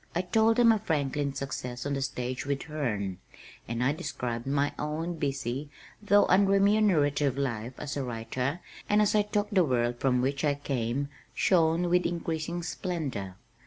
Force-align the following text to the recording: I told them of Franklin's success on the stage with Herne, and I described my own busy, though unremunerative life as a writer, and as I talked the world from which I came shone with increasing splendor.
I 0.15 0.23
told 0.23 0.57
them 0.57 0.71
of 0.71 0.81
Franklin's 0.81 1.37
success 1.37 1.85
on 1.85 1.93
the 1.93 2.01
stage 2.01 2.43
with 2.47 2.63
Herne, 2.63 3.19
and 3.67 3.83
I 3.83 3.91
described 3.93 4.47
my 4.47 4.73
own 4.79 5.17
busy, 5.19 5.69
though 6.01 6.25
unremunerative 6.25 7.37
life 7.37 7.73
as 7.77 7.95
a 7.95 8.03
writer, 8.03 8.61
and 8.89 8.99
as 8.99 9.13
I 9.13 9.21
talked 9.21 9.53
the 9.53 9.63
world 9.63 9.99
from 9.99 10.19
which 10.23 10.43
I 10.43 10.55
came 10.55 11.09
shone 11.35 11.87
with 11.87 12.07
increasing 12.07 12.63
splendor. 12.63 13.35